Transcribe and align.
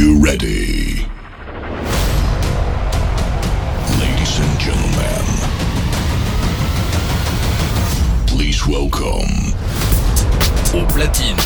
you 0.00 0.16
ready? 0.24 1.06
Ladies 4.00 4.38
and 4.40 4.58
gentlemen, 4.58 5.26
please 8.26 8.66
welcome. 8.66 9.52
Au 10.72 10.86
platine, 10.86 11.36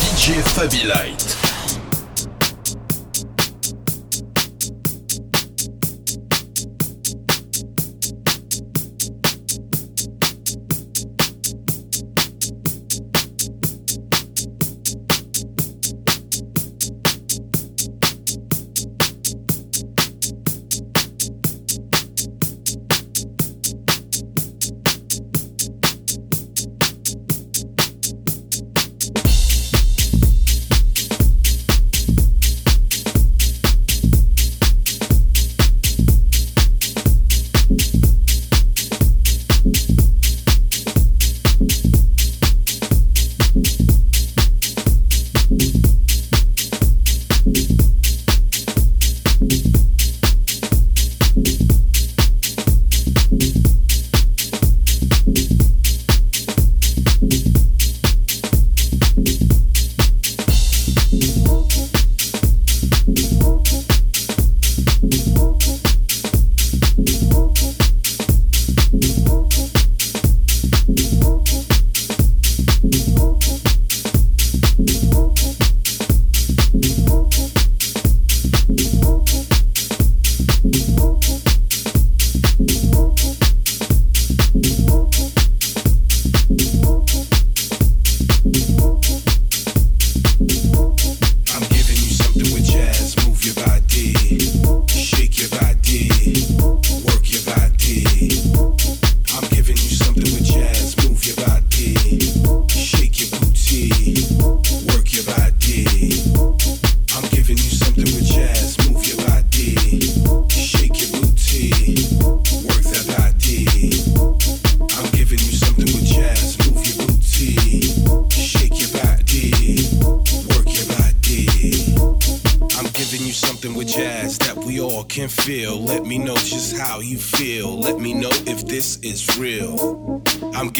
DJ 0.00 0.42
Fabi 0.42 0.88
Light. 0.88 1.39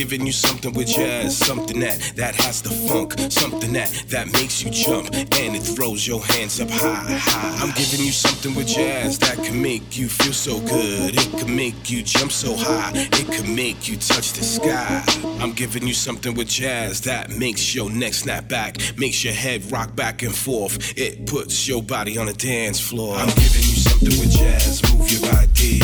Giving 0.01 0.25
you 0.25 0.33
something 0.33 0.73
with 0.73 0.87
jazz, 0.87 1.37
something 1.37 1.79
that 1.79 1.99
that 2.17 2.35
has 2.35 2.63
the 2.63 2.71
funk, 2.89 3.13
something 3.31 3.71
that 3.75 3.91
that 4.09 4.33
makes 4.33 4.65
you 4.65 4.71
jump 4.71 5.15
and 5.15 5.55
it 5.55 5.61
throws 5.61 6.09
your 6.09 6.25
hands 6.25 6.59
up 6.59 6.71
high, 6.71 7.19
high. 7.21 7.63
I'm 7.63 7.75
giving 7.75 8.01
you 8.07 8.11
something 8.11 8.55
with 8.55 8.67
jazz 8.67 9.19
that 9.19 9.37
can 9.45 9.61
make 9.61 9.99
you 9.99 10.09
feel 10.09 10.33
so 10.33 10.59
good. 10.61 11.13
It 11.15 11.39
can 11.39 11.55
make 11.55 11.91
you 11.91 12.03
jump 12.03 12.33
so 12.33 12.57
high. 12.57 12.93
It 12.95 13.27
can 13.31 13.55
make 13.55 13.89
you 13.89 13.97
touch 13.99 14.33
the 14.33 14.43
sky. 14.43 15.05
I'm 15.39 15.53
giving 15.53 15.87
you 15.87 15.93
something 15.93 16.33
with 16.35 16.49
jazz 16.49 17.03
that 17.03 17.29
makes 17.29 17.75
your 17.75 17.91
neck 17.91 18.15
snap 18.15 18.49
back, 18.49 18.79
makes 18.97 19.23
your 19.23 19.35
head 19.35 19.71
rock 19.71 19.95
back 19.95 20.23
and 20.23 20.35
forth. 20.35 20.97
It 20.97 21.27
puts 21.27 21.69
your 21.69 21.83
body 21.83 22.17
on 22.17 22.27
a 22.27 22.33
dance 22.33 22.81
floor. 22.81 23.17
I'm 23.17 23.29
giving 23.29 23.67
you 23.69 23.77
something 23.89 24.19
with 24.19 24.31
jazz. 24.31 24.81
Move 24.95 25.11
your 25.13 25.31
body, 25.31 25.79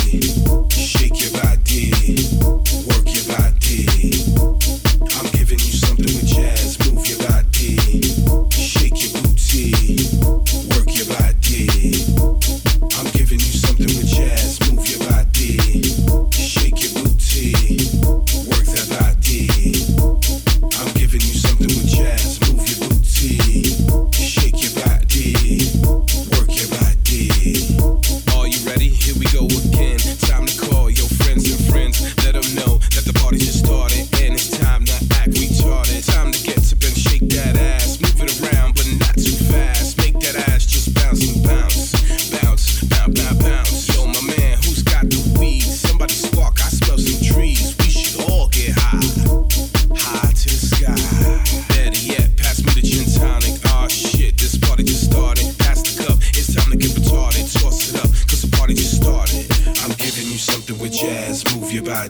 shake 0.70 1.20
your 1.20 1.32
body, 1.42 2.95
work 3.68 4.55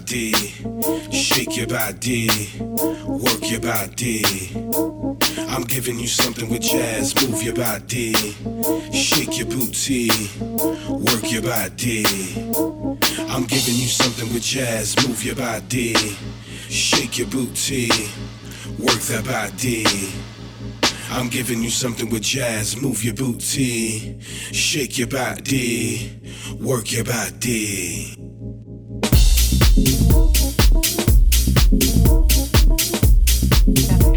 body, 0.06 0.32
shake 1.10 1.56
your 1.56 1.66
body, 1.66 2.28
work 2.60 3.50
your 3.50 3.60
body. 3.60 4.22
I'm 5.48 5.62
giving 5.62 5.98
you 5.98 6.06
something 6.06 6.48
with 6.48 6.62
jazz. 6.62 7.14
Move 7.28 7.42
your 7.42 7.54
body, 7.54 8.14
shake 8.92 9.36
your 9.36 9.48
booty, 9.48 10.08
work 10.88 11.32
your 11.32 11.42
body. 11.42 12.04
I'm 13.28 13.46
giving 13.46 13.74
you 13.74 13.88
something 13.88 14.32
with 14.32 14.42
jazz. 14.42 14.94
Move 15.08 15.24
your 15.24 15.34
body, 15.34 15.94
shake 16.68 17.18
your 17.18 17.28
booty, 17.28 17.88
work 18.78 19.00
that 19.10 19.24
body. 19.24 19.84
I'm 21.10 21.28
giving 21.28 21.62
you 21.62 21.70
something 21.70 22.10
with 22.10 22.22
jazz. 22.22 22.80
Move 22.80 23.02
your 23.02 23.14
booty, 23.14 24.20
shake 24.20 24.98
your 24.98 25.08
body, 25.08 26.20
work 26.60 26.92
your 26.92 27.04
body. 27.04 28.25
Des 33.66 34.15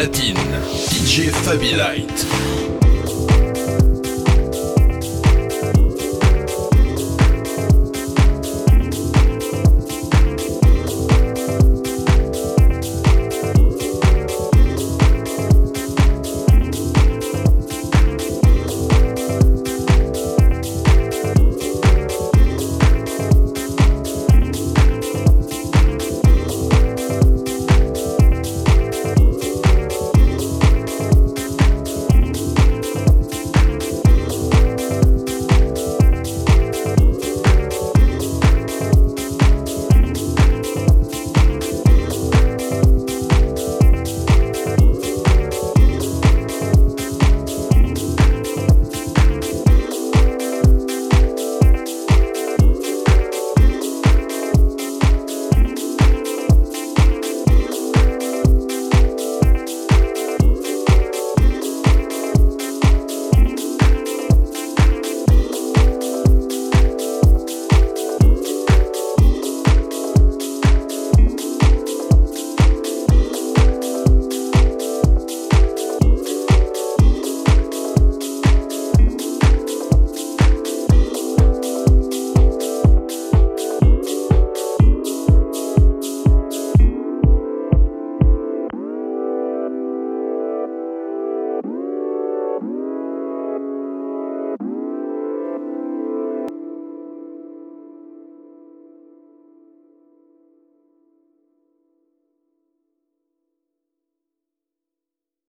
platine, 0.00 0.40
DJ 0.88 1.30
Fabi 1.30 1.76
Light. 1.76 2.59